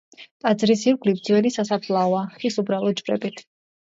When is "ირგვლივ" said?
0.91-1.19